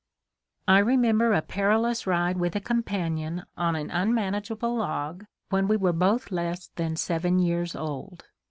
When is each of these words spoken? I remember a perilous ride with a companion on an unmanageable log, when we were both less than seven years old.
I 0.67 0.79
remember 0.79 1.31
a 1.31 1.43
perilous 1.43 2.07
ride 2.07 2.37
with 2.39 2.55
a 2.55 2.59
companion 2.59 3.45
on 3.55 3.75
an 3.75 3.91
unmanageable 3.91 4.75
log, 4.75 5.25
when 5.51 5.67
we 5.67 5.77
were 5.77 5.93
both 5.93 6.31
less 6.31 6.69
than 6.75 6.95
seven 6.95 7.37
years 7.37 7.75
old. 7.75 8.25